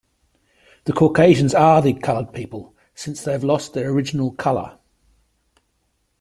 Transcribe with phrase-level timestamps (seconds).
[0.85, 4.79] The Caucasians are the colored people, since they have lost their original color.